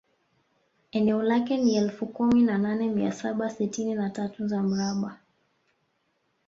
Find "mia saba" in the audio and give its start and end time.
2.89-3.49